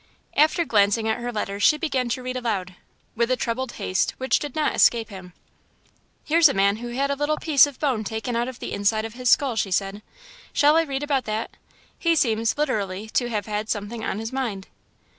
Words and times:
After 0.35 0.65
glancing 0.65 1.07
at 1.07 1.19
her 1.19 1.31
letters 1.31 1.61
she 1.61 1.77
began 1.77 2.09
to 2.09 2.23
read 2.23 2.35
aloud, 2.35 2.73
with 3.15 3.29
a 3.29 3.35
troubled 3.35 3.73
haste 3.73 4.15
which 4.17 4.39
did 4.39 4.55
not 4.55 4.75
escape 4.75 5.09
him. 5.09 5.31
"Here's 6.23 6.49
a 6.49 6.55
man 6.55 6.77
who 6.77 6.87
had 6.87 7.11
a 7.11 7.15
little 7.15 7.37
piece 7.37 7.67
of 7.67 7.79
bone 7.79 8.03
taken 8.03 8.35
out 8.35 8.47
of 8.47 8.57
the 8.57 8.73
inside 8.73 9.05
of 9.05 9.13
his 9.13 9.29
skull," 9.29 9.55
she 9.55 9.69
said. 9.69 10.01
"Shall 10.53 10.75
I 10.75 10.81
read 10.81 11.03
about 11.03 11.25
that? 11.25 11.51
He 11.99 12.15
seems, 12.15 12.57
literally, 12.57 13.09
to 13.09 13.29
have 13.29 13.45
had 13.45 13.69
something 13.69 14.03
on 14.03 14.17
his 14.17 14.33
mind." 14.33 14.65